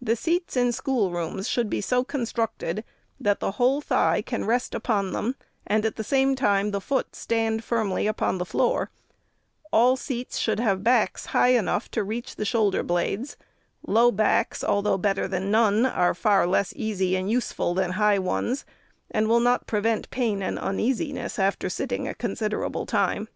[0.00, 2.84] The seats in schoolrooms should be so constructed
[3.18, 5.34] that the whole thigh can rest upon them,
[5.66, 8.92] and at the same time the foot stand firmly upon the floor;
[9.72, 13.36] all seats should have backs high enough to reach the shoulder blades;
[13.84, 18.64] low backs, although better than none, are far less easv and useful than high ones,
[19.10, 23.26] and will not prevent pain and uneasiness after sitting a considerable time.